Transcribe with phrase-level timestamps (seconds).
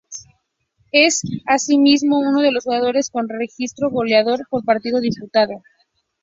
[0.91, 5.61] Es asimismo uno de los jugadores con registro goleador por partido disputado.